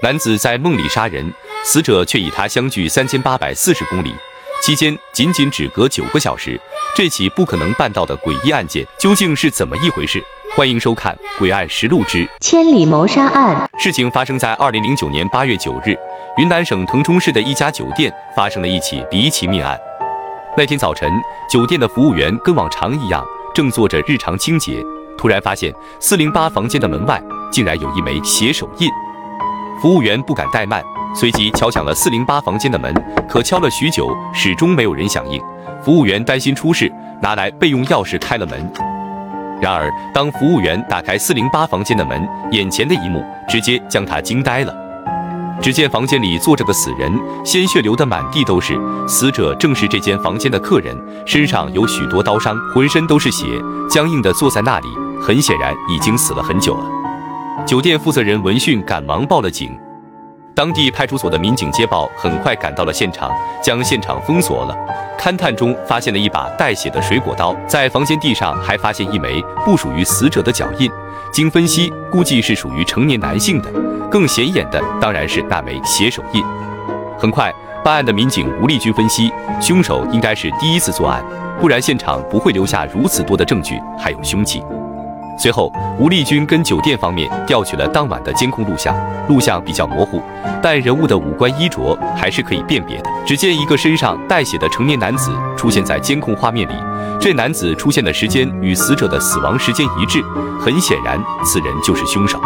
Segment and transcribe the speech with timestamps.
[0.00, 1.28] 男子在梦里杀人，
[1.64, 4.14] 死者却与他相距三千八百四十公里，
[4.62, 6.60] 期间仅仅只隔九个小时。
[6.94, 10.22] 这起不可能办到的诡异案件究竟是怎么一回事？
[10.54, 13.68] 欢迎收看《诡案实录之千里谋杀案》。
[13.82, 15.98] 事情发生在二零零九年八月九日，
[16.36, 19.76] 云南省腾冲市的一家酒店发生了一起离奇命案。
[20.56, 21.10] 那天早晨，
[21.50, 24.80] 酒店的服务员跟往常一样，正做着日常清洁，
[25.16, 27.20] 突然发现四零八房间的门外
[27.50, 28.88] 竟然有一枚血手印。
[29.80, 30.82] 服务员不敢怠慢，
[31.14, 32.92] 随即敲响了四零八房间的门，
[33.28, 35.40] 可敲了许久，始终没有人响应。
[35.84, 38.72] 服务员担心出事，拿来备用钥匙开了门。
[39.60, 44.74] 然而，当服务员打开四零八房间的门，眼前的一幕直接将他惊呆了。
[45.62, 47.12] 只见房间里坐着个死人，
[47.44, 48.76] 鲜血流得满地都是。
[49.06, 53.46] 死者正是这间房间的客人，身上有许多刀伤，浑身都是血，
[53.88, 54.88] 僵硬地坐在那里，
[55.20, 56.84] 很显然已经死了很久了。
[57.66, 59.78] 酒店负责人闻讯赶忙报了警，
[60.54, 63.30] 当地派出所的民警接报，很快赶到了现场，
[63.62, 64.74] 将现场封锁了。
[65.18, 70.90] 勘探中发现了一把带血的水果刀，在房间地上还发现一枚不属于死者的脚印，
[71.32, 73.70] 经分析估计是属于成年男性的。
[74.10, 76.42] 更显眼的当然是那枚血手印。
[77.18, 77.52] 很快，
[77.84, 81.22] 办案的民警吴立军分析，凶手应该是第一次作案，
[81.60, 84.62] 不然现场不会留下如此多的证据，还有凶器。
[85.38, 88.94] 随后，吴立军跟酒店方面调取了当晚的监控录像，
[89.28, 90.20] 录像比较模糊，
[90.60, 93.04] 但人物的五官衣着还是可以辨别的。
[93.24, 96.72] 只见一个身上带血的成年男子出现在监控画面里，
[97.20, 100.20] 这男子出现的时间与死者的死亡时间一致，
[100.60, 102.40] 很显然此人就是凶手。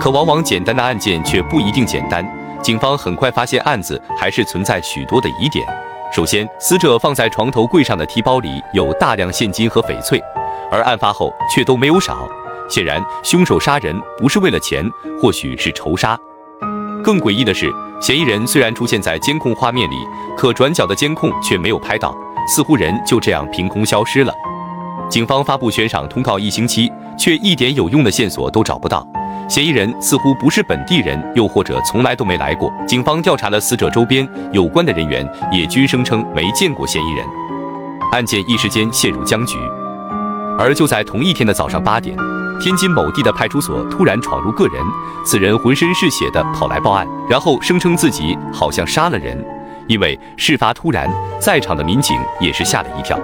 [0.00, 2.26] 可往往简单的案件却不一定简单，
[2.60, 5.64] 警方很快发现案子还是存在许多的疑点。
[6.12, 10.20] 首先，死者放在床头柜上的提包里有大量现金和翡翠。
[10.70, 12.28] 而案发后却都没有少，
[12.68, 14.88] 显然凶手杀人不是为了钱，
[15.20, 16.18] 或许是仇杀。
[17.02, 19.96] 更诡异的是，嫌疑人虽然出现在监控画面里，
[20.36, 22.14] 可转角的监控却没有拍到，
[22.46, 24.32] 似乎人就这样凭空消失了。
[25.08, 29.06] 警方发布悬赏通告一星期，却一点有用的线索都找不到。
[29.48, 32.72] 嫌疑人似乎不是本地人，又或者从来都没来过。
[32.86, 37.26] 警方调查了死者周边有关的人员，也均声称没见过嫌疑人。
[38.12, 39.56] 案件一时间陷入僵局。
[40.60, 42.14] 而就在同一天的早上八点，
[42.60, 44.74] 天津某地的派出所突然闯入个人，
[45.24, 49.42] 此人浑身是血的跑来报案，然后声称自己好像杀了人。
[49.86, 51.10] 因为事发突然，
[51.40, 53.18] 在场的民警也是吓了一跳。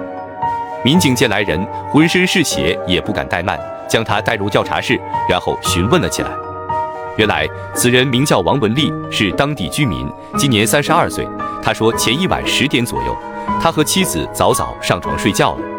[0.83, 3.55] 民警见来人浑身是血，也不敢怠慢，
[3.87, 4.99] 将他带入调查室，
[5.29, 6.31] 然后询问了起来。
[7.17, 11.27] 原来此人名叫王文丽，是当地居民，今年三十二岁。
[11.61, 13.15] 他说前一晚十点左右，
[13.61, 15.76] 他和妻子早早上床睡觉了。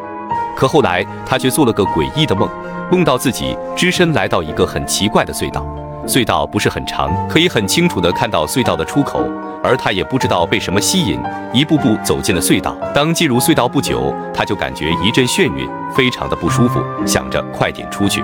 [0.58, 2.48] 可后来，他却做了个诡异的梦，
[2.90, 5.64] 梦到自己只身来到一个很奇怪的隧道，
[6.04, 9.22] 隧道不是很长，可以很清楚的看到隧道的出口，
[9.62, 12.76] 而他也不知道被什么吸引，一步步走进了隧道。
[12.92, 18.20] 当进入隧道不久，他就感觉一阵眩晕，非常的不舒服，想着快点出去，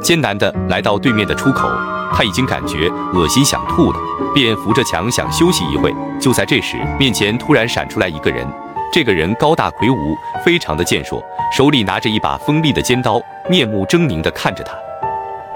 [0.00, 1.68] 艰难的来到对面的出口，
[2.14, 3.98] 他已经感觉恶心想吐了，
[4.32, 5.94] 便扶着墙想休息一会。
[6.18, 8.48] 就在这时，面前突然闪出来一个人。
[8.92, 10.14] 这个人高大魁梧，
[10.44, 14.74] 非常的健硕，手里拿着一把锋利的尖刀，面目狰狞地看着他。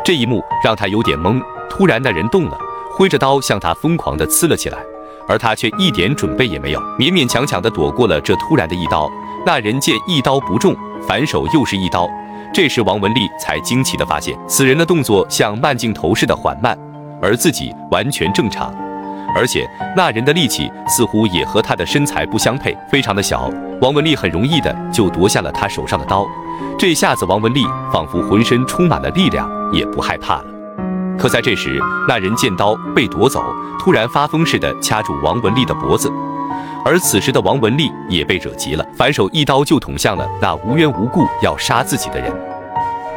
[0.03, 1.39] 这一幕让他有点懵。
[1.69, 2.57] 突然，那人动了，
[2.97, 4.79] 挥着刀向他疯狂地刺了起来，
[5.29, 9.07] 而他却一点准备也没有，勉勉强强地躲过了这突然的一刀。
[9.45, 10.75] 那人见一刀不中，
[11.07, 12.09] 反手又是一刀。
[12.55, 16.75] 这时，王文丽才惊奇地发现，此人的动作像慢镜头似的缓慢，
[17.21, 18.75] 而自己完全正常。
[19.37, 23.51] 而且那人的力气似乎也和他的身材不相配，非常的小。
[23.83, 26.27] 王文丽很容易的就夺下了他手上的刀，
[26.79, 30.45] 这下子王文丽仿佛浑身充满了力量，也不害怕了。
[31.19, 33.45] 可在这时，那人见刀被夺走，
[33.79, 36.11] 突然发疯似的掐住王文丽的脖子，
[36.83, 42.33] 而此时的王文丽也被惹急了，反手一刀就捅向了那无缘无故要杀自己的人。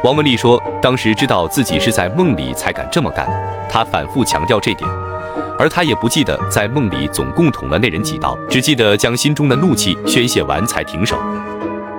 [0.04, 3.26] 王文丽说，当时知道自己是在梦里才敢这么干，
[3.70, 4.99] 他反复强调这点。
[5.58, 11.18] 而他也不记得在梦里总共捅了那人几刀，只记得将心中的怒气宣泄完才停手。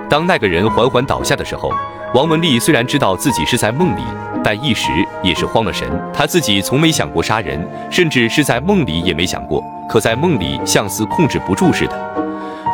[0.08, 1.72] 当那个人缓缓倒下的时候，
[2.14, 4.02] 王文丽虽然知道自己是在梦里，
[4.44, 4.90] 但一时
[5.22, 5.88] 也是慌了神。
[6.12, 12.12] 他自己从没想过杀人，甚至是在梦里也没想过，可在梦里像似控制不住似的。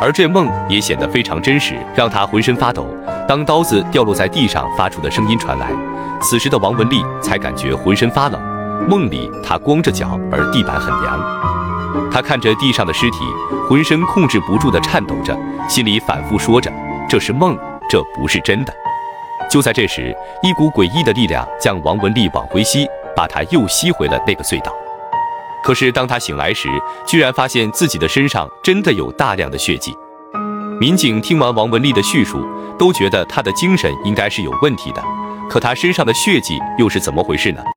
[0.01, 2.85] 而这梦也显得非常真实，让他浑身发抖。
[3.27, 5.71] 当刀子掉落在地上发出的声音传来，
[6.21, 8.58] 此时的王文丽才感觉浑身发冷。
[8.87, 11.19] 梦里，他光着脚，而地板很凉。
[12.11, 13.17] 他看着地上的尸体，
[13.67, 15.37] 浑身控制不住地颤抖着，
[15.67, 16.71] 心里反复说着
[17.07, 17.57] ：“这是梦，
[17.89, 18.73] 这不是真的。”
[19.49, 24.71] 就在这时，一股诡异的力量将王文丽往回吸，把他又吸回了那个隧道。
[25.63, 26.69] 可是当他醒来时，
[27.05, 29.95] 居然发现自己的身上真的有大量的血迹。
[30.79, 32.47] 民警听完王文丽的叙述，
[32.77, 35.03] 都觉得她的精神应该是有问题的，
[35.49, 37.61] 可她身上的血迹又是怎么回事呢？